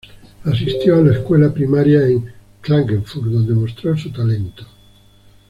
Asistió 0.45 0.95
a 0.95 1.01
la 1.03 1.13
escuela 1.13 1.53
primaria 1.53 2.07
en 2.07 2.25
Klagenfurt, 2.59 3.23
donde 3.27 3.53
mostró 3.53 3.95
su 3.95 4.09
talento. 4.11 4.65